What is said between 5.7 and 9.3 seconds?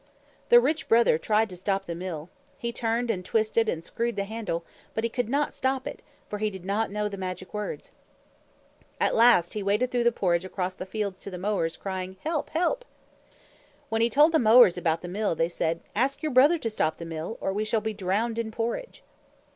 it, for he did not know the magic words. At